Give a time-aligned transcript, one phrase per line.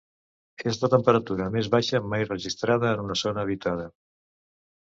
[0.71, 3.87] És la temperatura més baixa mai registrada en una zona habitada.